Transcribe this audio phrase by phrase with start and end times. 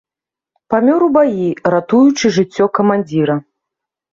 [0.73, 3.35] Памёр у баі, ратуючы жыццё камандзіра.